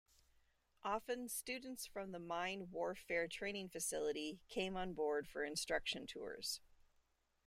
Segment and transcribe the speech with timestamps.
[0.81, 6.59] Often students from the Mine Warfare Training Facility came on board for instruction tours.